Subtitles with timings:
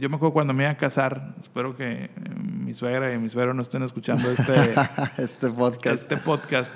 [0.00, 3.28] yo me acuerdo cuando me iba a casar, espero que eh, mi suegra y mi
[3.28, 4.74] suegro no estén escuchando este,
[5.18, 6.02] este podcast.
[6.02, 6.72] Este podcast.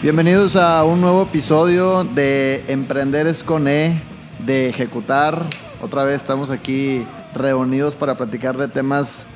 [0.00, 4.00] Bienvenidos a un nuevo episodio de Emprender es con E,
[4.38, 5.42] de Ejecutar.
[5.82, 9.26] Otra vez estamos aquí reunidos para platicar de temas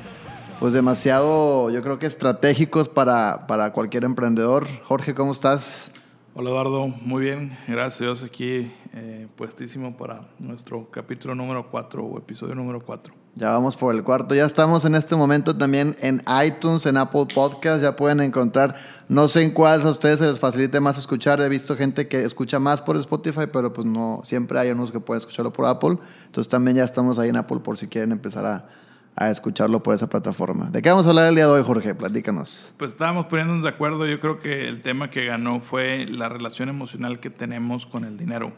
[0.59, 4.67] pues demasiado, yo creo que estratégicos para, para cualquier emprendedor.
[4.83, 5.89] Jorge, ¿cómo estás?
[6.35, 8.23] Hola Eduardo, muy bien, gracias.
[8.23, 13.13] Aquí eh, puestísimo para nuestro capítulo número 4 o episodio número 4.
[13.35, 14.35] Ya vamos por el cuarto.
[14.35, 17.81] Ya estamos en este momento también en iTunes, en Apple Podcast.
[17.81, 18.75] Ya pueden encontrar,
[19.07, 21.39] no sé en cuál a ustedes se les facilite más escuchar.
[21.39, 24.99] He visto gente que escucha más por Spotify, pero pues no, siempre hay unos que
[24.99, 25.97] pueden escucharlo por Apple.
[26.25, 28.67] Entonces también ya estamos ahí en Apple por si quieren empezar a,
[29.15, 30.69] a escucharlo por esa plataforma.
[30.69, 31.93] ¿De qué vamos a hablar el día de hoy, Jorge?
[31.93, 32.73] Platícanos.
[32.77, 34.05] Pues estábamos poniéndonos de acuerdo.
[34.05, 38.17] Yo creo que el tema que ganó fue la relación emocional que tenemos con el
[38.17, 38.53] dinero.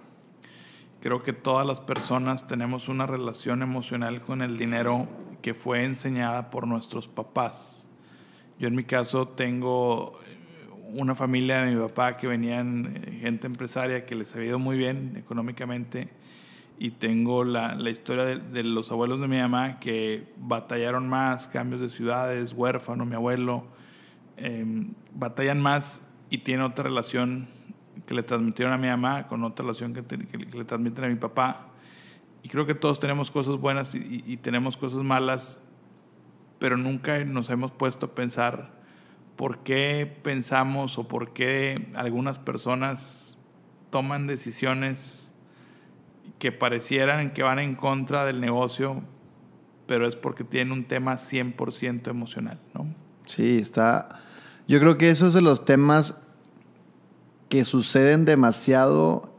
[1.01, 5.07] Creo que todas las personas tenemos una relación emocional con el dinero
[5.41, 7.87] que fue enseñada por nuestros papás.
[8.59, 10.19] Yo en mi caso tengo
[10.93, 14.77] una familia de mi papá que venían eh, gente empresaria que les había ido muy
[14.77, 16.09] bien económicamente
[16.83, 21.79] y tengo la, la historia de, los abuelos de mi mamá que batallaron más, cambios
[21.79, 23.67] de ciudades, huérfano, mi abuelo,
[24.35, 27.47] em, batallan más y tienen otra relación
[28.07, 31.17] que le transmitieron a mi mamá con otra relación que, que, le transmiten a mi
[31.17, 31.67] papá.
[32.41, 35.63] Y creo que todos tenemos cosas buenas y, y tenemos cosas malas,
[36.57, 38.71] pero nunca nos hemos puesto a pensar
[39.35, 43.37] por qué pensamos o por qué algunas personas
[43.91, 45.30] toman decisiones
[46.39, 49.01] que parecieran que van en contra del negocio,
[49.85, 52.87] pero es porque tienen un tema 100% emocional, ¿no?
[53.27, 54.21] Sí, está...
[54.67, 56.17] Yo creo que esos de los temas
[57.49, 59.31] que suceden demasiado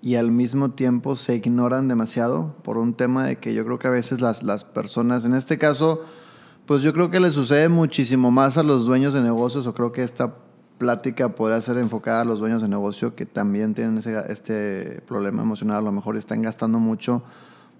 [0.00, 3.88] y al mismo tiempo se ignoran demasiado por un tema de que yo creo que
[3.88, 6.04] a veces las, las personas, en este caso,
[6.64, 9.90] pues yo creo que le sucede muchísimo más a los dueños de negocios o creo
[9.90, 10.36] que esta
[10.78, 15.42] plática podrá ser enfocada a los dueños de negocio que también tienen ese, este problema
[15.42, 17.22] emocional, a lo mejor están gastando mucho.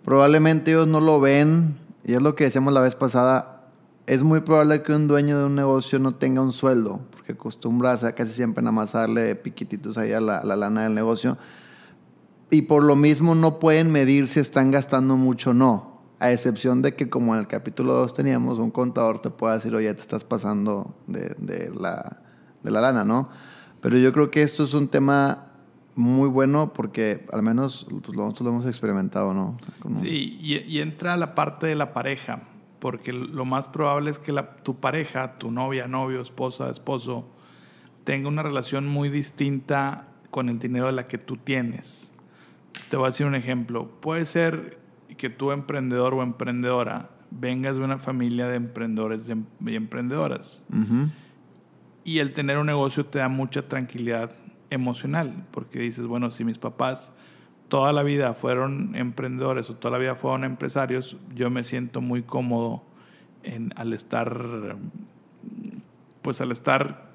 [0.04, 3.68] Probablemente ellos no lo ven, y es lo que decíamos la vez pasada,
[4.06, 7.92] es muy probable que un dueño de un negocio no tenga un sueldo, porque acostumbra
[7.92, 11.36] a casi siempre nada más darle piquititos ahí a la, la lana del negocio,
[12.50, 15.96] y por lo mismo no pueden medir si están gastando mucho o no.
[16.18, 19.74] A excepción de que, como en el capítulo 2 teníamos, un contador te pueda decir,
[19.74, 22.22] oye, te estás pasando de, de la,
[22.62, 23.28] de la lana, ¿no?
[23.80, 25.46] Pero yo creo que esto es un tema
[25.94, 29.56] muy bueno porque al menos pues, nosotros lo hemos experimentado, ¿no?
[30.00, 32.42] Sí, y, entra la parte de la pareja,
[32.78, 37.26] porque lo más probable es que la, tu pareja, tu novia, novio, esposa, esposo,
[38.04, 42.12] tenga una relación muy distinta con el dinero de la que tú tienes.
[42.90, 43.88] Te voy a decir un ejemplo.
[44.00, 44.78] Puede ser
[45.16, 50.64] que tú, emprendedor o emprendedora, vengas de una familia de emprendedores y emprendedoras
[52.06, 54.30] y el tener un negocio te da mucha tranquilidad
[54.70, 57.12] emocional, porque dices, bueno, si mis papás
[57.66, 62.22] toda la vida fueron emprendedores o toda la vida fueron empresarios, yo me siento muy
[62.22, 62.84] cómodo
[63.42, 64.76] en, al estar,
[66.22, 67.10] pues al estar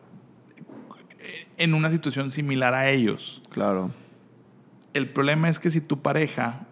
[1.55, 3.41] en una situación similar a ellos.
[3.49, 3.91] Claro.
[4.93, 6.67] El problema es que si tu pareja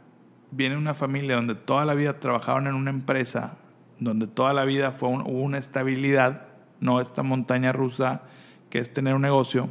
[0.51, 3.55] viene de una familia donde toda la vida trabajaron en una empresa,
[3.97, 6.48] donde toda la vida fue hubo una estabilidad,
[6.79, 8.23] no esta montaña rusa
[8.69, 9.69] que es tener un negocio,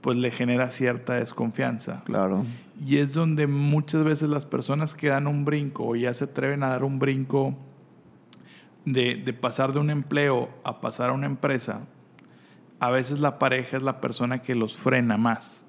[0.00, 2.02] pues le genera cierta desconfianza.
[2.04, 2.44] Claro.
[2.84, 6.62] Y es donde muchas veces las personas que dan un brinco o ya se atreven
[6.62, 7.54] a dar un brinco
[8.84, 11.86] de, de pasar de un empleo a pasar a una empresa,
[12.80, 15.64] a veces la pareja es la persona que los frena más.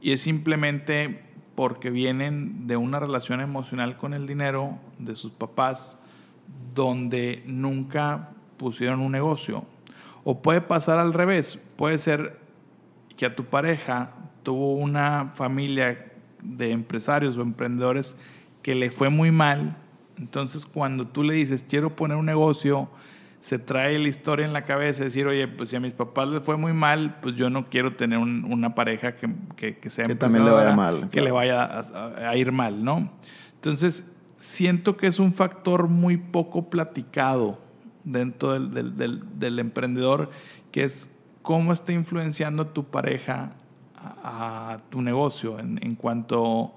[0.00, 1.22] Y es simplemente
[1.54, 6.00] porque vienen de una relación emocional con el dinero de sus papás,
[6.74, 8.30] donde nunca
[8.60, 9.64] pusieron un negocio.
[10.22, 12.38] O puede pasar al revés, puede ser
[13.16, 14.12] que a tu pareja
[14.42, 16.12] tuvo una familia
[16.44, 18.14] de empresarios o emprendedores
[18.60, 19.78] que le fue muy mal,
[20.18, 22.90] entonces cuando tú le dices, quiero poner un negocio,
[23.40, 26.42] se trae la historia en la cabeza, decir, oye, pues si a mis papás les
[26.42, 30.14] fue muy mal, pues yo no quiero tener una pareja que, que, que sea que
[30.14, 31.08] también le vaya mal.
[31.08, 33.10] Que le vaya a, a, ir mal, ¿no?
[33.54, 34.04] Entonces,
[34.36, 37.69] siento que es un factor muy poco platicado
[38.04, 40.30] dentro del, del, del, emprendedor,
[40.72, 41.10] que es
[41.42, 43.52] cómo está influenciando tu pareja
[43.96, 46.72] a, tu negocio en, en, cuanto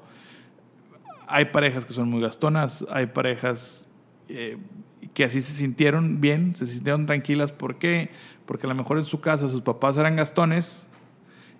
[1.27, 3.89] hay parejas que son muy gastonas, hay parejas
[4.27, 4.57] eh,
[5.13, 7.51] que así se sintieron bien, se sintieron tranquilas.
[7.51, 8.09] ¿Por qué?
[8.45, 10.87] porque a lo mejor en su casa sus papás eran gastones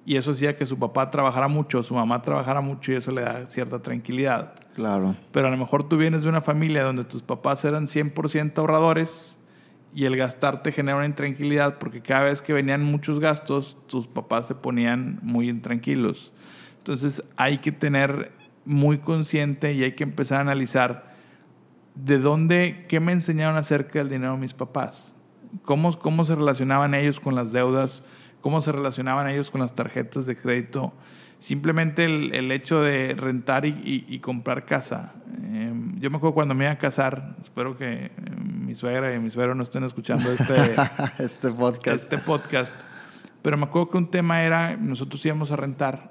[0.06, 3.22] y eso hacía que su papá trabajara mucho, su mamá trabajara mucho y eso le
[3.22, 4.56] da cierta tranquilidad.
[4.76, 5.16] Claro.
[5.32, 9.38] Pero a lo mejor tú vienes de una familia donde tus papás eran 100% ahorradores
[9.96, 14.08] y el gastar te genera una intranquilidad porque cada vez que venían muchos gastos, tus
[14.08, 16.34] papás se ponían muy intranquilos.
[16.80, 18.32] Entonces hay que tener
[18.66, 21.14] muy consciente y hay que empezar a analizar
[21.96, 25.16] de dónde, qué me enseñaron acerca del dinero mis papás,
[25.62, 28.04] cómo, cómo se relacionaban ellos con las deudas,
[28.42, 30.94] cómo se relacionaban ellos con las tarjetas de crédito.
[31.40, 35.14] Simplemente el, el hecho de rentar y, comprar casa.
[35.44, 38.12] Eh, yo me acuerdo cuando me iba a casar, espero que
[38.74, 40.76] mi suegra y mi suegro no estén escuchando este,
[41.20, 42.04] este podcast.
[42.04, 42.74] Este podcast.
[43.44, 46.10] Pero me acuerdo que un tema era, nosotros íbamos a rentar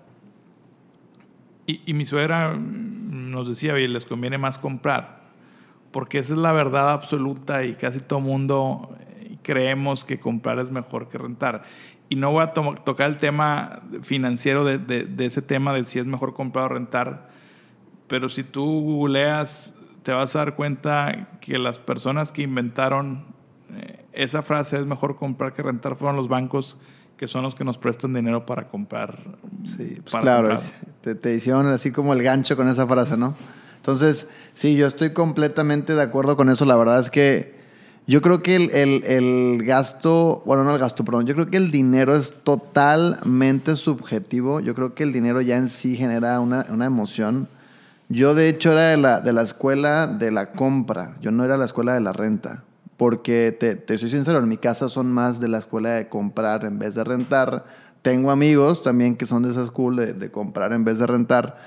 [1.67, 5.23] y, y mi suegra nos decía, oye, les conviene más comprar,
[5.91, 10.71] porque esa es la verdad absoluta y casi todo mundo eh, creemos que comprar es
[10.71, 11.65] mejor que rentar.
[12.09, 15.85] Y no voy a to tocar el tema financiero de, de, de, ese tema de
[15.85, 17.29] si es mejor comprar o rentar,
[18.07, 23.25] pero si tú googleas, te vas a dar cuenta que las personas que inventaron
[23.75, 26.77] eh, esa frase es mejor comprar que rentar fueron los bancos
[27.17, 29.17] que son los que nos prestan dinero para comprar.
[29.65, 30.61] Sí, pues claro, comprar.
[31.03, 33.37] Te, te, hicieron así como el gancho con esa frase, ¿no?
[33.77, 36.65] Entonces, sí, yo estoy completamente de acuerdo con eso.
[36.65, 37.63] La verdad es que
[38.07, 41.57] yo creo que el, el, el, gasto, bueno, no el gasto, perdón, yo creo que
[41.57, 44.59] el dinero es totalmente subjetivo.
[44.59, 47.49] Yo creo que el dinero ya en sí genera una, una emoción.
[48.13, 51.17] Yo, de hecho, era de la, de la escuela de la compra.
[51.21, 52.65] Yo no era la escuela de la renta
[53.03, 56.79] porque te, soy sincero, en mi casa son más de la escuela de comprar en
[56.79, 57.65] vez de rentar.
[58.01, 61.59] Tengo amigos también que son de esa escuela de, comprar en vez de rentar.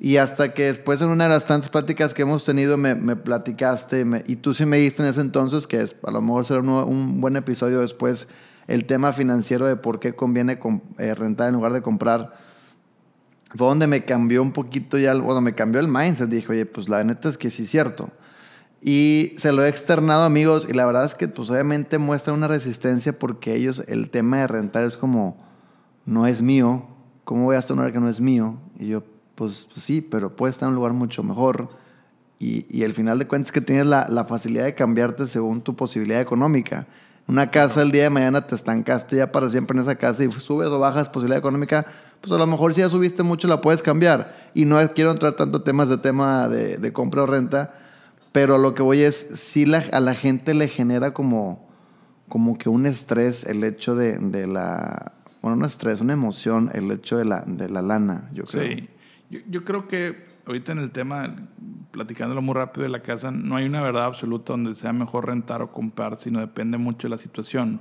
[0.00, 3.16] Y hasta que después en una de las tantas pláticas que hemos tenido me, me
[3.16, 6.60] platicaste y tú sí me diste en ese entonces, que es, a lo mejor será
[6.60, 8.26] un, un buen episodio después,
[8.66, 10.58] el tema financiero de por qué conviene
[10.96, 12.32] eh, rentar en lugar de comprar.
[13.54, 16.28] Fue donde me cambió un poquito ya, bueno, me cambió el mindset.
[16.28, 18.10] Dije, oye, pues la neta es que sí es cierto.
[18.80, 22.48] Y se lo he externado amigos y la verdad es que pues obviamente muestra una
[22.48, 25.36] resistencia porque ellos el tema de rentar es como,
[26.04, 26.88] no es mío,
[27.22, 28.58] ¿cómo voy a estar en un lugar que no es mío?
[28.80, 29.04] Y yo,
[29.36, 31.70] pues, pues, sí, pero puede estar en un lugar mucho mejor.
[32.40, 35.76] Y, y al final de cuentas que tienes la, la, facilidad de cambiarte según tu
[35.76, 36.88] posibilidad económica.
[37.28, 40.30] Una casa el día de mañana te estancaste ya para siempre en esa casa y
[40.32, 41.86] subes o bajas posibilidad económica,
[42.22, 44.50] pues a lo mejor si ya subiste mucho la puedes cambiar.
[44.54, 47.74] Y no quiero entrar tanto temas de tema de, compra o renta,
[48.30, 51.68] pero lo que voy es, sí la, a la gente le genera como,
[52.28, 55.12] como que un estrés el hecho de, de, la...
[55.42, 58.76] Bueno, un estrés, una emoción el hecho de la, de la lana, yo creo.
[58.76, 58.88] Sí,
[59.28, 61.34] yo, yo creo que ahorita en el tema,
[61.90, 65.60] platicándolo muy rápido de la casa, no hay una verdad absoluta donde sea mejor rentar
[65.60, 67.80] o comprar, sino depende mucho de la situación.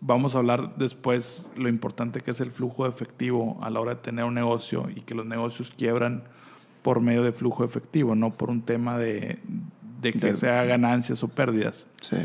[0.00, 3.94] Vamos a hablar después lo importante que es el flujo de efectivo a la hora
[3.94, 6.24] de tener un negocio y que los negocios quiebran
[6.82, 9.40] por medio de flujo efectivo, no por un tema de,
[10.00, 11.86] de que de, sea ganancias o pérdidas.
[12.00, 12.16] Sí.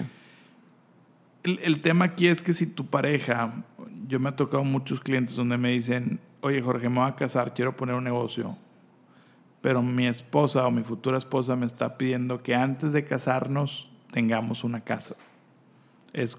[1.43, 3.63] El, el, tema aquí es que si tu pareja,
[4.07, 7.53] yo me ha tocado muchos clientes donde me dicen, oye Jorge, me voy a casar,
[7.53, 8.55] quiero poner un negocio,
[9.61, 14.63] pero mi esposa o mi futura esposa me está pidiendo que antes de casarnos tengamos
[14.63, 15.15] una casa.
[16.13, 16.37] Es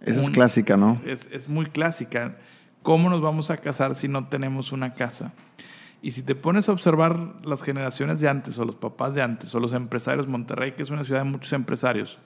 [0.00, 1.00] Esa un, es clásica, ¿no?
[1.04, 2.36] Es, es muy clásica.
[2.82, 5.32] ¿Cómo nos vamos a casar si no tenemos una casa?
[6.02, 9.54] Y si te pones a observar las generaciones de antes, o los papás de antes,
[9.54, 12.18] o los empresarios, Monterrey, que es una ciudad de muchos empresarios,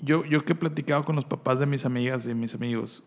[0.00, 3.04] yo, yo que he platicado con los papás de mis amigas y mis amigos,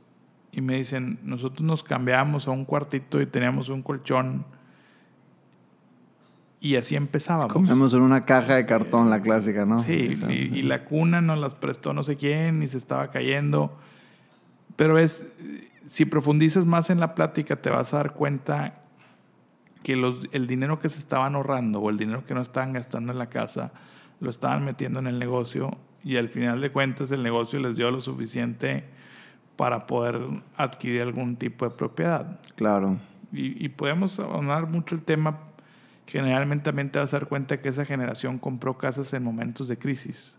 [0.51, 4.45] y me dicen, nosotros nos cambiamos a un cuartito y teníamos un colchón,
[6.65, 7.53] y así empezábamos.
[7.53, 9.77] Comemos en una caja de cartón, la clásica, ¿no?
[9.77, 13.77] Sí, y, y la cuna nos las prestó no sé quién, y se estaba cayendo.
[14.75, 15.31] Pero es,
[15.86, 18.81] si profundizas más en la plática, te vas a dar cuenta
[19.84, 23.12] que los, el dinero que se estaban ahorrando o el dinero que no estaban gastando
[23.12, 23.72] en la casa,
[24.19, 27.91] lo estaban metiendo en el negocio y al final de cuentas el negocio les dio
[27.91, 28.86] lo suficiente
[29.55, 30.19] para poder
[30.57, 32.39] adquirir algún tipo de propiedad.
[32.55, 32.98] Claro.
[33.31, 35.38] Y, y podemos hablar mucho el tema.
[36.07, 39.77] Generalmente también te vas a dar cuenta que esa generación compró casas en momentos de
[39.77, 40.38] crisis.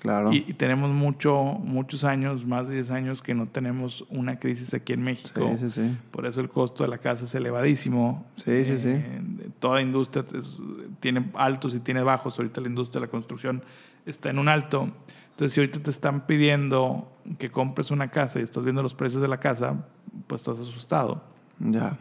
[0.00, 0.32] Claro.
[0.32, 4.72] Y, y, tenemos mucho, muchos años, más de 10 años, que no tenemos una crisis
[4.74, 5.56] aquí en México.
[5.58, 5.96] Sí, sí, sí.
[6.12, 8.24] Por eso el costo de la casa es elevadísimo.
[8.36, 8.90] Sí, sí, sí.
[8.90, 9.20] Eh,
[9.58, 10.58] toda industria es,
[11.00, 12.38] tiene altos y tiene bajos.
[12.38, 13.62] Ahorita la industria de la construcción
[14.06, 14.88] está en un alto.
[15.30, 19.20] Entonces, si ahorita te están pidiendo que compres una casa y estás viendo los precios
[19.20, 19.84] de la casa,
[20.26, 21.22] pues estás asustado.
[21.58, 21.96] Ya.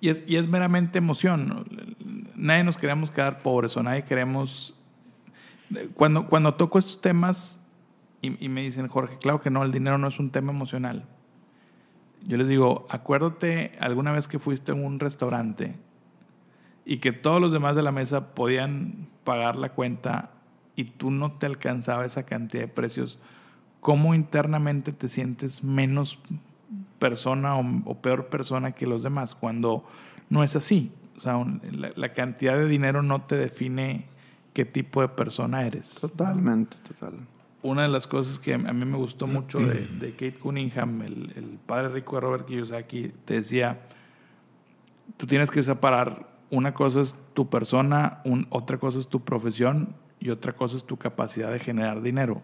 [0.00, 1.66] Y es, y es meramente emoción.
[2.34, 4.76] Nadie nos queremos quedar pobres o nadie queremos
[5.94, 7.60] cuando, cuando toco estos temas,
[8.22, 11.04] y, y me dicen, Jorge, claro que no, el dinero no es un tema emocional.
[12.26, 15.76] Yo les digo, acuérdate alguna vez que fuiste a un restaurante
[16.84, 20.30] y que todos los demás de la mesa podían pagar la cuenta
[20.74, 23.18] y tú no te alcanzaba esa cantidad de precios,
[23.80, 26.20] ¿cómo internamente te sientes menos
[26.98, 29.84] persona o, peor persona que los demás cuando
[30.30, 30.92] no es así?
[31.16, 34.06] O sea, la, la, cantidad de dinero no te define
[34.52, 35.94] qué tipo de persona eres.
[36.00, 37.14] Totalmente, total.
[37.62, 41.32] Una de las cosas que a mí me gustó mucho de, de Kate Cunningham, el,
[41.36, 43.80] el, padre rico de Robert Kiyosaki, te decía,
[45.16, 49.94] tú tienes que separar, una cosa es tu persona, un, otra cosa es tu profesión
[50.20, 52.42] y otra cosa es tu capacidad de generar dinero.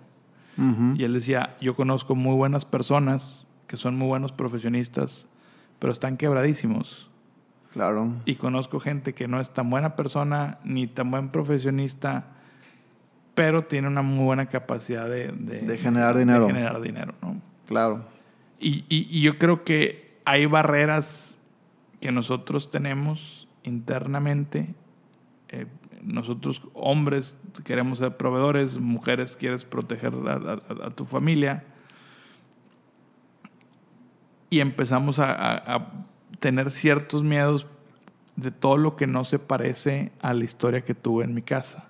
[0.58, 1.00] Uh -huh.
[1.00, 5.28] Y él decía, yo conozco muy buenas personas que son muy buenos profesionistas,
[5.78, 7.10] pero están quebradísimos.
[7.72, 8.12] Claro.
[8.26, 12.26] Y conozco gente que no es tan buena persona ni tan buen profesionista,
[13.34, 16.46] pero tiene una muy buena capacidad de, de, de generar dinero.
[16.46, 17.40] De generar dinero, ¿no?
[17.66, 18.04] Claro.
[18.60, 21.38] Y, y, y, yo creo que hay barreras
[22.00, 24.74] que nosotros tenemos internamente.
[25.48, 25.66] Eh,
[26.02, 31.64] nosotros, hombres, queremos ser proveedores, mujeres, quieres proteger a, a, a tu familia.
[34.52, 36.06] Y empezamos a, a
[36.40, 37.66] tener ciertos miedos
[38.36, 41.88] de todo lo que no se parece a la historia que tuve en mi casa.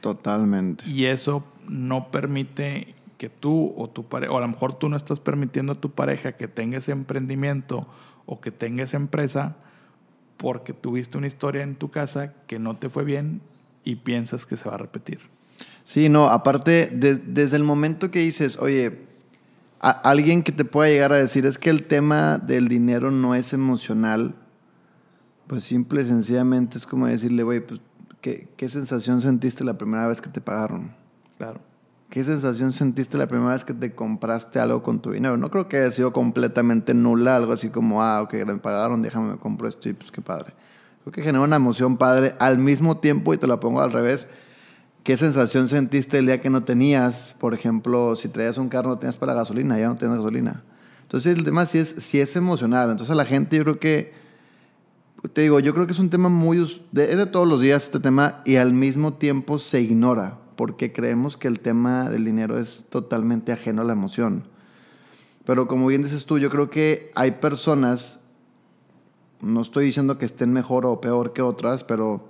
[0.00, 0.88] Totalmente.
[0.88, 4.96] Y eso no permite que tú o tu pareja, o a lo mejor tú no
[4.96, 7.86] estás permitiendo a tu pareja que tenga ese emprendimiento
[8.26, 9.56] o que tenga esa empresa
[10.36, 13.40] porque tuviste una historia en tu casa que no te fue bien
[13.84, 15.20] y piensas que se va a repetir.
[15.84, 19.06] Sí, no, aparte, de, desde el momento que dices, oye,
[19.80, 23.34] a alguien que te pueda llegar a decir es que el tema del dinero no
[23.34, 24.34] es emocional,
[25.46, 27.80] pues simple y sencillamente es como decirle, güey, pues,
[28.20, 30.92] ¿qué, ¿qué, sensación sentiste la primera vez que te pagaron?
[31.38, 31.60] Claro.
[32.10, 35.36] ¿Qué sensación sentiste la primera vez que te compraste algo con tu dinero?
[35.36, 39.32] No creo que haya sido completamente nula, algo así como, ah, ok, me pagaron, déjame,
[39.32, 40.54] me compro esto y pues qué padre.
[41.02, 44.28] Creo que genera una emoción padre al mismo tiempo, y te la pongo al revés,
[45.06, 47.32] ¿Qué sensación sentiste el día que no tenías?
[47.38, 50.64] Por ejemplo, si traías un carro, no tenías para gasolina, ya no tienes gasolina.
[51.02, 52.90] Entonces, el tema sí es, sí es emocional.
[52.90, 54.14] Entonces, a la gente yo creo que,
[55.32, 56.58] te digo, yo creo que es un tema muy,
[56.90, 60.92] de, es de todos los días este tema y al mismo tiempo se ignora porque
[60.92, 64.42] creemos que el tema del dinero es totalmente ajeno a la emoción.
[65.44, 68.18] Pero como bien dices tú, yo creo que hay personas,
[69.40, 72.28] no estoy diciendo que estén mejor o peor que otras, pero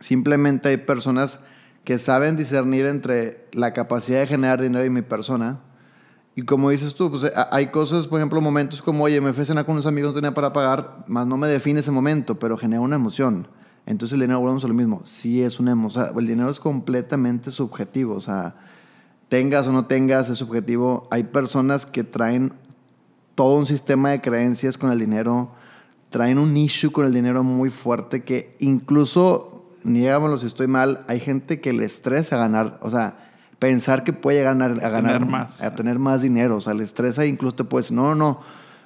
[0.00, 1.40] simplemente hay personas
[1.88, 5.60] que saben discernir entre la capacidad de generar dinero y mi persona.
[6.36, 9.64] Y como dices tú, pues hay cosas, por ejemplo, momentos como, oye, me fui a
[9.64, 12.82] con unos amigos, no tenía para pagar, más no me define ese momento, pero genera
[12.82, 13.48] una emoción.
[13.86, 17.50] Entonces el dinero, volvemos a lo mismo, sí es una emoción, el dinero es completamente
[17.50, 18.54] subjetivo, o sea,
[19.30, 21.08] tengas o no tengas, es subjetivo.
[21.10, 22.52] Hay personas que traen
[23.34, 25.52] todo un sistema de creencias con el dinero,
[26.10, 31.20] traen un issue con el dinero muy fuerte que incluso niégamelo si estoy mal, hay
[31.20, 33.18] gente que le estresa ganar, o sea,
[33.58, 35.62] pensar que puede ganar, a ganar tener más.
[35.62, 38.14] a tener más dinero, o sea, le estresa e incluso te puede decir, no, no,
[38.14, 38.40] no,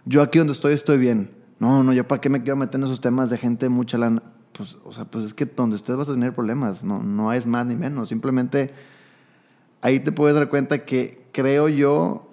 [0.05, 1.31] yo aquí donde estoy estoy bien.
[1.59, 4.23] No, no, yo para qué me quiero meter en esos temas de gente mucha lana.
[4.53, 7.47] Pues, o sea, pues es que donde estés vas a tener problemas, no, no es
[7.47, 8.73] más ni menos, simplemente
[9.81, 12.29] ahí te puedes dar cuenta que creo yo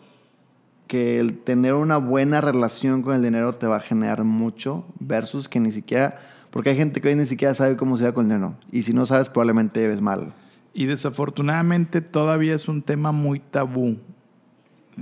[0.87, 5.47] que el tener una buena relación con el dinero te va a generar mucho versus
[5.47, 8.25] que ni siquiera porque hay gente que hoy ni siquiera sabe cómo se da con
[8.25, 8.55] el dinero.
[8.71, 10.33] Y si no sabes, probablemente ves mal.
[10.73, 13.97] Y desafortunadamente todavía es un tema muy tabú.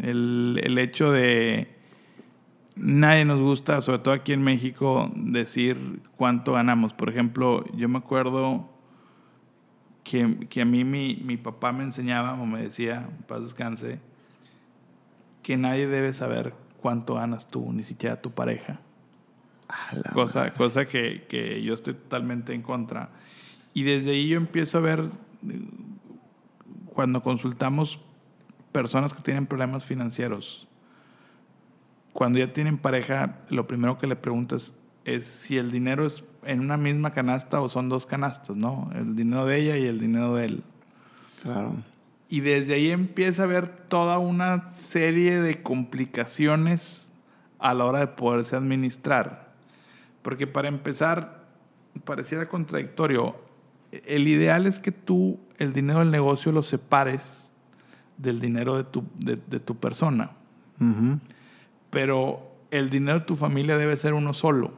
[0.02, 1.74] El, hecho de...
[2.76, 6.94] Nadie nos gusta, sobre todo aquí en México, decir cuánto ganamos.
[6.94, 8.70] Por ejemplo, yo me acuerdo
[10.04, 14.00] que, que a mí mi, mi, papá me enseñaba, o me decía, paz descanse,
[15.42, 18.80] que nadie debe saber cuánto ganas tú, ni siquiera tu pareja.
[20.14, 23.10] Cosa, cosa que, que, yo estoy totalmente en contra.
[23.74, 25.10] Y desde ahí yo empiezo a ver,
[26.94, 28.00] cuando consultamos
[28.72, 30.68] personas que tienen problemas financieros,
[32.14, 34.74] cuando ya tienen pareja, lo primero que le preguntas
[35.06, 38.90] es si el dinero es en una misma canasta o son dos canastas, ¿no?
[38.96, 40.64] El dinero de ella y el dinero de él.
[41.44, 41.76] Claro.
[42.30, 47.14] Y desde ahí empieza a ver toda una serie de complicaciones
[47.60, 49.47] a la hora de poderse administrar.
[50.28, 51.46] Porque para empezar,
[52.04, 53.38] pareciera contradictorio.
[53.94, 57.54] El ideal es que tú el dinero del negocio lo separes
[58.18, 60.32] del dinero de tu, de, de tu persona.
[60.82, 61.20] Uh -huh.
[61.92, 62.42] Pero
[62.72, 64.74] el dinero de tu familia debe ser uno solo.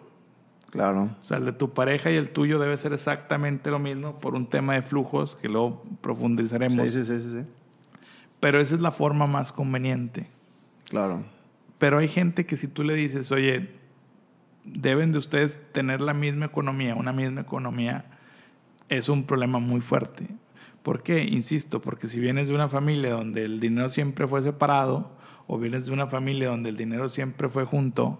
[0.70, 1.10] Claro.
[1.20, 4.36] O sea, el de tu pareja y el tuyo debe ser exactamente lo mismo por
[4.36, 6.92] un tema de flujos que luego profundizaremos.
[6.92, 7.46] Sí, sí, sí, sí.
[8.40, 10.28] pero esa es la forma más conveniente.
[10.90, 11.24] Claro.
[11.80, 13.79] Pero hay gente que si tú le dices, oye,
[14.64, 18.06] deben de ustedes tener la misma economía, una misma economía,
[18.90, 20.28] es un problema muy fuerte.
[20.84, 21.24] ¿Por qué?
[21.24, 25.12] Insisto, porque si vienes de una familia donde el dinero siempre fue separado,
[25.48, 28.20] o vienes de una familia donde el dinero siempre fue junto,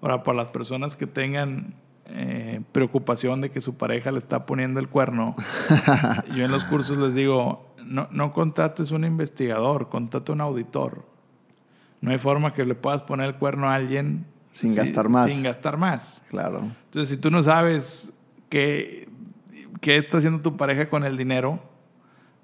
[0.00, 1.74] ahora para las personas que tengan
[2.06, 5.36] eh, preocupación de que su pareja le está poniendo el cuerno,
[6.34, 11.04] yo en los cursos les digo, no, no contrates un investigador, contrate un auditor.
[12.00, 15.32] No hay forma que le puedas poner el cuerno a alguien sin gastar más.
[15.32, 16.22] Sin gastar más.
[16.28, 16.70] Claro.
[16.86, 18.12] Entonces, si tú no sabes
[18.48, 19.08] qué,
[19.80, 21.60] qué está haciendo tu pareja con el dinero,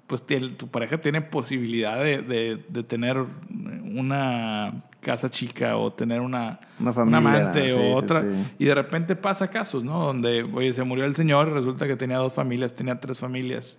[0.09, 0.23] pues
[0.57, 7.17] tu pareja tiene posibilidad de, de, tener una casa chica o tener una, una familia,
[7.19, 8.23] amante o otra.
[8.57, 10.03] Y de repente pasa casos, ¿no?
[10.03, 13.77] Donde, oye, se murió el señor resulta que tenía dos familias, tenía tres familias.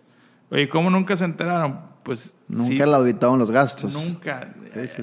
[0.53, 1.81] Oye, ¿cómo nunca se enteraron?
[2.05, 3.93] Pues nunca le auditaron los gastos.
[3.93, 4.55] Nunca.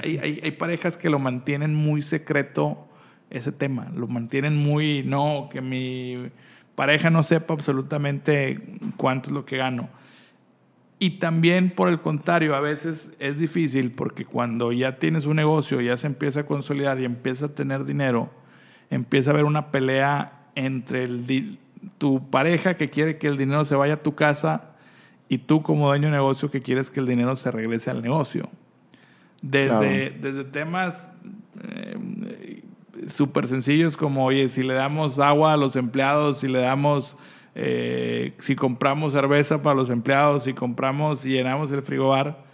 [0.03, 2.86] Hay, hay, hay, parejas que lo mantienen muy secreto
[3.29, 3.91] ese tema.
[3.95, 6.29] Lo mantienen muy, no, que mi
[6.75, 8.59] pareja no sepa absolutamente
[8.97, 9.89] cuánto es lo que gano.
[10.99, 15.79] Y también, por el contrario, a veces es difícil porque cuando ya tienes un negocio,
[15.79, 18.31] ya se empieza a consolidar y empieza a tener dinero,
[18.89, 21.59] empieza a haber una pelea entre el,
[21.99, 24.71] tu pareja que quiere que el dinero se vaya a tu casa
[25.29, 28.49] y tú como dueño de negocio que quieres que el dinero se regrese al negocio.
[29.41, 31.11] Desde, desde temas
[31.61, 32.56] eh,
[33.07, 37.17] súper sencillos como, oye, si le damos agua a los empleados, si le damos,
[37.55, 42.45] eh, si compramos cerveza para los empleados, si compramos y llenamos el frigobar,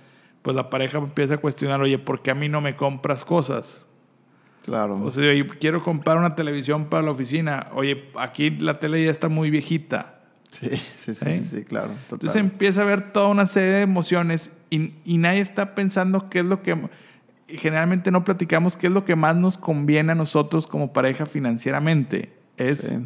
[0.41, 3.87] pues la pareja empieza a cuestionar, oye, ¿por qué a mí no me compras cosas?
[4.63, 5.01] Claro.
[5.03, 7.67] O sea, yo quiero comprar una televisión para la oficina.
[7.75, 10.21] Oye, aquí la tele ya está muy viejita.
[10.51, 11.91] Sí, sí, sí, sí, claro.
[12.11, 16.39] Entonces empieza a haber toda una serie de emociones y, y nadie está pensando qué
[16.39, 16.77] es lo que
[17.57, 22.33] generalmente no platicamos qué es lo que más nos conviene a nosotros como pareja financieramente.
[22.57, 22.97] Es,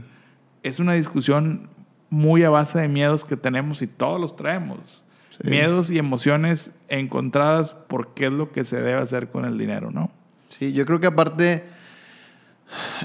[0.63, 1.69] es una discusión
[2.10, 5.04] muy a base de miedos que tenemos y todos los traemos.
[5.43, 9.91] Miedos y emociones encontradas por qué es lo que se debe hacer con el dinero,
[9.91, 10.10] ¿no?
[10.48, 11.63] Sí, yo creo que aparte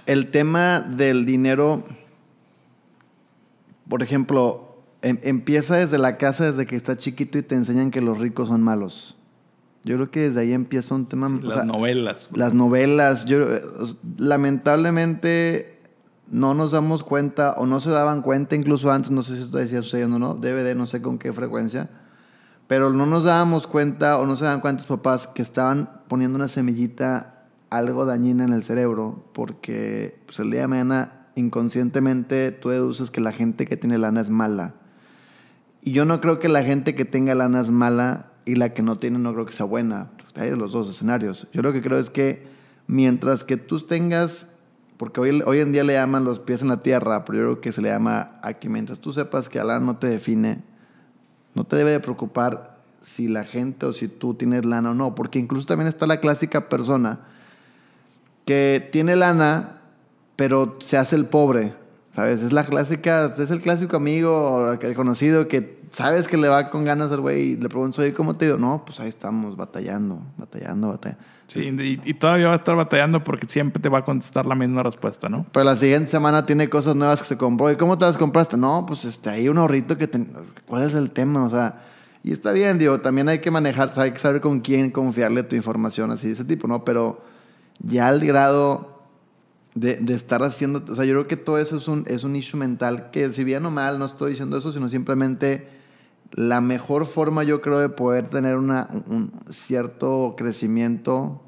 [0.07, 1.85] el tema del dinero,
[3.87, 8.01] por ejemplo, em, empieza desde la casa, desde que está chiquito y te enseñan que
[8.01, 9.16] los ricos son malos.
[9.85, 11.29] Yo creo que desde ahí empieza un tema.
[11.42, 12.29] las novelas.
[12.33, 13.25] Las novelas.
[13.25, 13.47] Yo,
[14.16, 15.81] lamentablemente
[16.29, 19.59] no nos damos cuenta o no se daban cuenta, incluso antes, no sé si esto
[19.59, 21.90] decía sucediendo o no, DVD, no sé con qué frecuencia,
[22.68, 26.37] pero no nos dábamos cuenta o no se daban cuenta los papás que estaban poniendo
[26.37, 32.71] una semillita algo dañina en el cerebro, porque pues, el día de mañana inconscientemente tú
[32.71, 34.75] deduces que la gente que tiene lana es mala.
[35.83, 38.83] Y yo no creo que la gente que tenga lana es mala y la que
[38.83, 40.11] no tiene no creo que sea buena.
[40.35, 41.46] Hay de los dos escenarios.
[41.52, 42.46] Yo lo que creo es que
[42.87, 44.46] mientras que tú tengas,
[44.96, 47.61] porque hoy, hoy en día le llaman los pies en la tierra, pero yo creo
[47.61, 50.62] que se le llama aquí, mientras tú sepas que Alá no te define,
[51.55, 55.14] no te debe de preocupar si la gente o si tú tienes lana o no,
[55.14, 57.20] porque incluso también está la clásica persona
[58.44, 59.81] que tiene lana,
[60.37, 61.74] pero se hace el pobre,
[62.12, 62.42] ¿sabes?
[62.42, 67.11] Es la clásica, es el clásico amigo conocido que sabes que le va con ganas
[67.12, 68.59] al güey y le pregunto, oye, ¿cómo te digo?
[68.59, 71.22] No, pues ahí estamos, batallando, batallando, batallando.
[71.48, 74.83] Sí, y, todavía va a estar batallando porque siempre te va a contestar la misma
[74.83, 75.44] respuesta, ¿no?
[75.53, 77.70] Pero la siguiente semana tiene cosas nuevas que se compró.
[77.70, 78.57] ¿Y cómo te las compraste?
[78.57, 80.09] No, pues este, hay un ahorrito que...
[80.66, 81.44] ¿Cuál es el tema?
[81.44, 81.83] O sea,
[82.22, 85.55] y está bien, digo, también hay que manejar, hay que saber con quién confiarle tu
[85.55, 86.87] información así de ese tipo, ¿no?
[86.87, 87.22] Pero
[87.81, 88.91] ya al grado
[89.75, 92.37] de, de, estar haciendo, o sea, yo creo que todo eso es un, es un
[92.37, 95.67] issue mental que si bien o mal, no estoy diciendo eso, sino simplemente
[96.33, 101.43] la mejor forma yo creo de poder tener una, un cierto crecimiento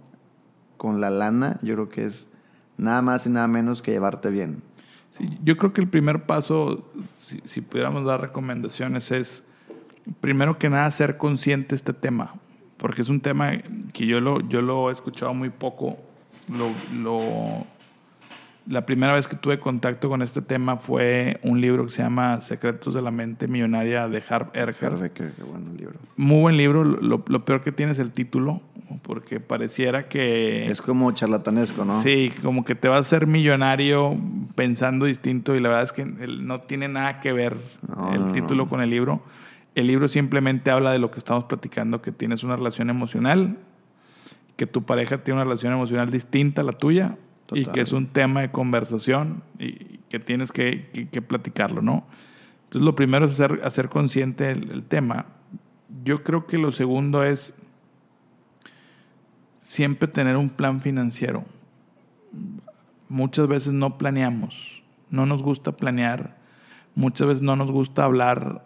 [0.77, 2.29] con la lana, yo creo que es
[2.77, 4.63] nada más y nada menos que llevarte bien.
[5.11, 6.91] Sí, yo creo que el primer paso,
[7.45, 9.45] si, pudiéramos dar recomendaciones, es
[10.21, 12.35] primero que nada ser consciente de este tema,
[12.77, 13.53] porque es un tema
[13.93, 15.97] que yo lo, yo lo he escuchado muy poco,
[16.49, 16.69] lo,
[17.01, 17.65] lo
[18.67, 22.41] la primera vez que tuve contacto con este tema fue un libro que se llama
[22.41, 24.87] Secretos de la Mente Millonaria de Harv Eker.
[24.87, 25.99] Harv Eker, qué buen libro.
[26.17, 26.85] Muy buen libro.
[26.85, 28.63] Lo, peor que tiene es el título,
[29.03, 30.67] porque pareciera que...
[30.67, 32.01] Es como charlatanesco, ¿no?
[32.01, 34.17] Sí, como que te vas a ser millonario
[34.55, 37.59] pensando distinto y la verdad es que no tiene nada que ver
[38.13, 39.23] el título con el libro.
[39.75, 43.59] El libro simplemente habla de lo que estamos platicando, que tienes una relación emocional,
[44.57, 47.17] que tu pareja tiene una relación emocional distinta a la tuya
[47.53, 52.07] y que es un tema de conversación y que tienes que, que, platicarlo, ¿no?
[52.65, 55.27] Entonces, lo primero es hacer, hacer consciente el, tema.
[56.05, 57.55] Yo creo que lo segundo es
[59.61, 61.45] siempre tener un plan financiero.
[63.09, 66.37] Muchas veces no planeamos, no nos gusta planear,
[66.95, 68.65] muchas veces no nos gusta hablar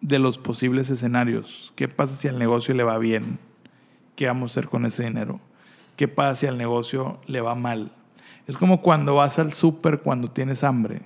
[0.00, 1.72] de los posibles escenarios.
[1.76, 3.38] ¿Qué pasa si al negocio le va bien?
[4.14, 5.40] ¿Qué vamos a hacer con ese dinero?
[5.96, 7.92] ¿Qué pasa si al negocio le va mal?
[8.46, 11.02] Es como cuando vas al súper cuando tienes hambre.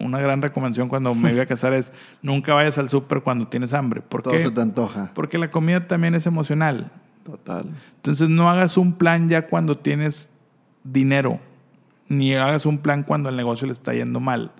[0.00, 1.92] una gran recomendación cuando me voy a casar es
[2.22, 4.00] nunca vayas al súper cuando tienes hambre.
[4.00, 5.10] ¿Por Todo se te antoja.
[5.14, 6.90] Porque la comida también es emocional.
[7.24, 7.66] Total.
[7.96, 10.30] Entonces no hagas un plan ya cuando tienes
[10.82, 11.40] dinero,
[12.08, 14.52] ni hagas un plan cuando el negocio le está yendo mal.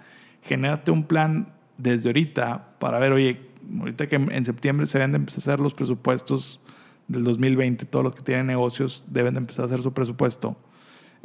[0.43, 3.41] Genérate un plan desde ahorita para ver, oye,
[3.79, 6.61] ahorita que en septiembre se deben de empezar a hacer los presupuestos
[7.09, 10.57] del 2020, todos los que tienen negocios deben de empezar a hacer su presupuesto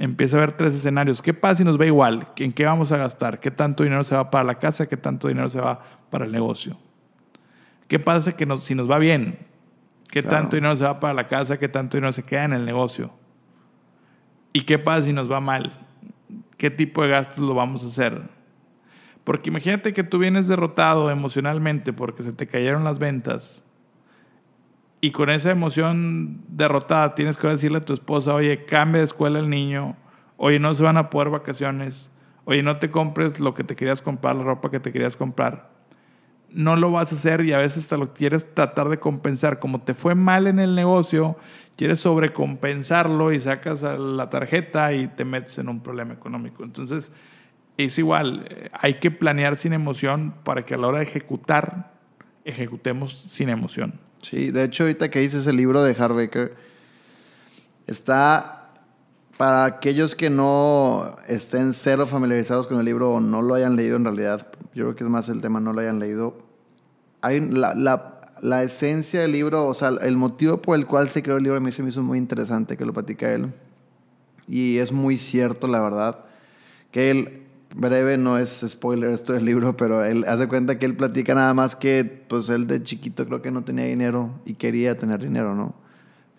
[0.02, 1.22] empieza a ver tres escenarios.
[1.22, 2.28] ¿Qué pasa si nos va igual?
[2.38, 3.40] ¿En qué vamos a gastar?
[3.40, 4.88] ¿Qué tanto dinero se va para la casa?
[4.90, 6.76] ¿Qué tanto dinero se va para el negocio?
[7.88, 9.38] ¿Qué pasa que si nos va bien?
[10.10, 11.60] ¿Qué tanto dinero se va para la casa?
[11.60, 13.12] ¿Qué tanto dinero se queda en el negocio?
[14.54, 15.72] ¿Y qué pasa si nos va mal?
[16.58, 18.24] ¿Qué tipo de gastos lo vamos a hacer?
[19.24, 23.64] Porque imagínate que tú vienes derrotado emocionalmente porque se te cayeron las ventas
[25.02, 29.40] y con esa emoción derrotada tienes que decirle a tu esposa, oye, cambia de escuela
[29.40, 29.98] el niño,
[30.38, 32.12] oye, no se van a poder vacaciones,
[32.46, 35.72] oye, no te compres lo que te querías comprar, la ropa que te querías comprar.
[36.52, 39.60] No lo vas a hacer y a veces te lo quieres tratar de compensar.
[39.60, 41.38] Como te fue mal en el negocio,
[41.78, 46.64] quieres sobrecompensarlo y sacas la tarjeta y te metes en un problema económico.
[46.64, 47.12] Entonces,
[47.78, 51.94] es igual, eh, hay que planear sin emoción para que a la hora de ejecutar,
[52.44, 54.11] ejecutemos sin emoción.
[54.22, 56.56] Sí, de hecho, ahorita que dices el libro de Harbaker,
[57.88, 58.70] está
[59.38, 63.96] para aquellos que no estén cero familiarizados con el libro o no lo hayan leído
[63.96, 66.38] en realidad, yo creo que es más el tema no lo hayan leído.
[67.22, 71.24] Hay la, la, la esencia del libro, o sea, el motivo por el cual se
[71.24, 73.52] creó el libro a mí se me hizo muy interesante que lo platica él.
[74.48, 76.20] Y es muy cierto, la verdad,
[76.92, 77.42] que él
[77.76, 81.54] breve, no es spoiler esto del libro, pero él hace cuenta que él platica nada
[81.54, 85.56] más que, pues él de chiquito creo que no tenía dinero y quería tener dinero,
[85.56, 85.76] ¿no?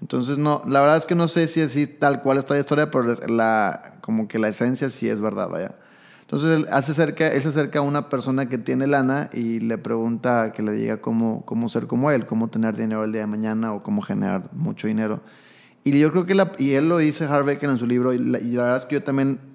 [0.00, 2.90] Entonces, no, la verdad es que no sé si así tal cual está la historia,
[2.90, 5.76] pero la, como que la esencia sí es verdad, vaya.
[6.22, 9.78] Entonces, él, hace cerca, él se acerca a una persona que tiene lana y le
[9.78, 13.26] pregunta que le diga cómo, cómo ser como él, cómo tener dinero el día de
[13.28, 15.20] mañana o cómo generar mucho dinero.
[15.84, 18.40] Y yo creo que, la, y él lo dice Harbeck en su libro, y la,
[18.40, 19.51] y la verdad es que yo también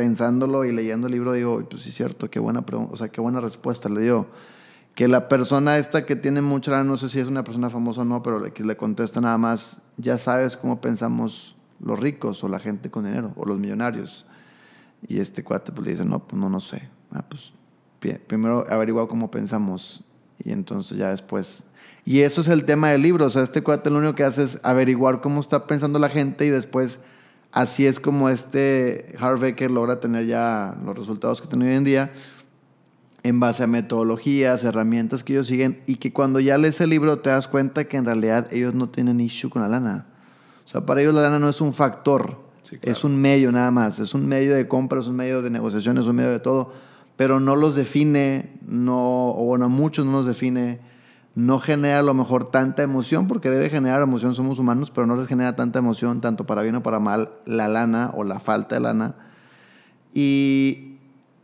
[0.00, 3.38] pensándolo y leyendo el libro, digo, pues sí cierto, qué buena o sea, qué buena
[3.38, 4.28] respuesta le dio.
[4.94, 8.04] Que la persona esta que tiene mucha no sé si es una persona famosa o
[8.06, 12.60] no, pero que le contesta nada más, ya sabes cómo pensamos los ricos o la
[12.60, 14.24] gente con dinero o los millonarios.
[15.06, 16.88] Y este cuate pues le dice, no, pues no, no sé.
[17.12, 17.52] Ah, pues
[18.26, 20.02] primero averigua cómo pensamos
[20.42, 21.66] y entonces ya después...
[22.06, 24.44] Y eso es el tema del libro, o sea, este cuate lo único que hace
[24.44, 27.00] es averiguar cómo está pensando la gente y después
[27.52, 32.12] Así es como este Harvecker logra tener ya los resultados que tiene hoy en día
[33.22, 37.18] en base a metodologías, herramientas que ellos siguen y que cuando ya lees el libro
[37.18, 40.06] te das cuenta que en realidad ellos no tienen issue con la lana.
[40.64, 42.38] O sea, para ellos la lana no es un factor,
[42.82, 45.98] es un medio nada más, es un medio de compra, es un medio de negociación,
[45.98, 46.72] es un medio de todo,
[47.16, 50.80] pero no los define, no, o bueno, a muchos no los define
[51.40, 55.16] no genera a lo mejor tanta emoción, porque debe generar emoción, somos humanos, pero no
[55.16, 58.74] les genera tanta emoción, tanto para bien o para mal, la lana o la falta
[58.76, 59.14] de lana.
[60.12, 60.98] Y,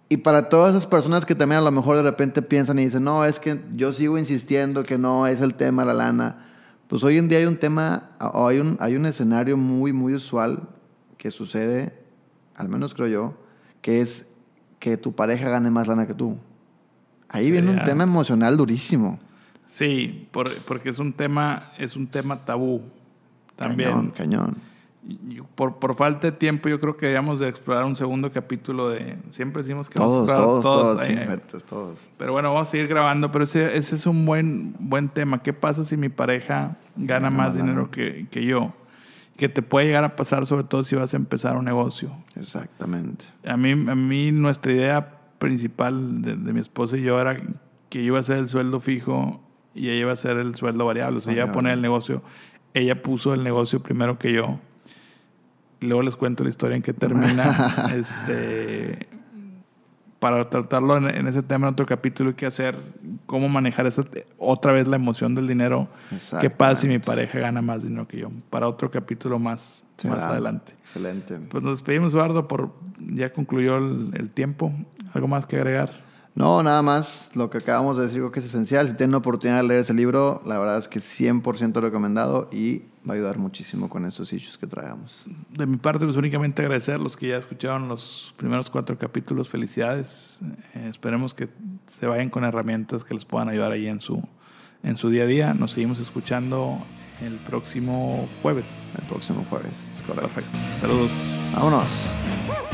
[0.08, 3.04] y para todas esas personas que también a lo mejor de repente piensan y dicen,
[3.04, 6.46] no, es que yo sigo insistiendo que no es el tema la lana,
[6.88, 10.68] pues hoy en día hay un tema, hay un, hay un escenario muy, muy usual
[11.18, 11.92] que sucede,
[12.54, 13.34] al menos creo yo,
[13.82, 14.26] que es
[14.78, 16.36] que tu pareja gane más lana que tú.
[17.28, 19.18] Ahí viene un tema emocional durísimo.
[19.66, 22.82] Sí, porque es un tema, es un tema tabú
[23.56, 24.10] también.
[24.10, 24.56] Cañón, cañón.
[25.54, 29.16] por, por falta de tiempo, yo creo que deberíamos de explorar un segundo capítulo de...
[29.30, 31.00] Siempre decimos que todos, todos, todos,
[31.48, 32.10] todos, todos.
[32.16, 35.42] Pero bueno, vamos a seguir grabando, pero ese, ese es un buen, buen tema.
[35.42, 38.72] ¿Qué pasa si mi pareja gana, más dinero que, que yo?
[39.36, 42.10] que te puede llegar a pasar, sobre todo si vas a empezar un negocio.
[42.36, 43.26] Exactamente.
[43.44, 47.36] A mí, a mí nuestra idea principal de, de mi esposa y yo era
[47.90, 49.45] que yo iba a ser el sueldo fijo
[49.76, 51.82] y ella iba a hacer el sueldo variable, o sea, ella iba a poner el
[51.82, 52.22] negocio.
[52.74, 54.58] Ella puso el negocio primero que yo.
[55.80, 57.90] Luego les cuento la historia en que termina.
[57.94, 59.06] este,
[60.18, 62.76] para tratarlo en, ese tema en otro capítulo, que hacer
[63.26, 64.02] cómo manejar esa,
[64.38, 65.88] otra vez la emoción del dinero.
[66.40, 68.30] ¿Qué pasa si mi pareja gana más dinero que yo?
[68.50, 70.72] Para otro capítulo más, más adelante.
[70.80, 71.38] Excelente.
[71.50, 74.72] Pues nos despedimos, Eduardo, por ya concluyó el, el tiempo.
[75.12, 76.05] ¿Algo más que agregar?
[76.36, 77.30] No, nada más.
[77.34, 78.86] Lo que acabamos de decir creo que es esencial.
[78.86, 82.82] Si tienen la oportunidad de leer ese libro, la verdad es que 100% recomendado y
[83.08, 85.24] va a ayudar muchísimo con esos issues que traigamos.
[85.50, 89.48] De mi parte, pues únicamente agradecer a los que ya escucharon los primeros cuatro capítulos.
[89.48, 90.40] Felicidades.
[90.74, 91.48] Eh, esperemos que
[91.86, 94.22] se vayan con herramientas que les puedan ayudar ahí en su,
[94.82, 95.54] en su día a día.
[95.54, 96.76] Nos seguimos escuchando
[97.22, 98.92] el próximo jueves.
[99.00, 99.72] El próximo jueves.
[99.94, 100.28] Es correcto.
[100.28, 100.58] Perfecto.
[100.78, 101.12] Saludos.
[101.54, 102.65] Vámonos.